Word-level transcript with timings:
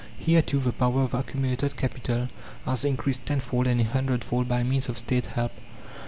Here, 0.17 0.41
too, 0.41 0.59
the 0.59 0.71
power 0.71 1.03
of 1.03 1.13
accumulated 1.13 1.77
capital 1.77 2.27
has 2.65 2.83
increased 2.83 3.23
tenfold 3.27 3.67
and 3.67 3.79
a 3.79 3.83
hundredfold 3.83 4.47
by 4.47 4.63
means 4.63 4.89
of 4.89 4.97
State 4.97 5.27
help. 5.27 5.51